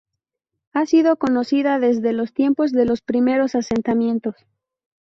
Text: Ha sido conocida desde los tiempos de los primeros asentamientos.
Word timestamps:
Ha 0.73 0.87
sido 0.87 1.15
conocida 1.17 1.77
desde 1.77 2.11
los 2.11 2.33
tiempos 2.33 2.71
de 2.71 2.85
los 2.85 3.01
primeros 3.03 3.53
asentamientos. 3.53 4.33